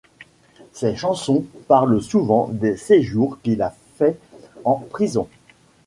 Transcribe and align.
Ses 0.73 0.95
chansons 0.95 1.45
parlent 1.67 2.01
souvent 2.01 2.47
des 2.47 2.75
séjours 2.75 3.37
qu'il 3.43 3.61
a 3.61 3.71
fait 3.97 4.17
en 4.65 4.77
prison. 4.77 5.27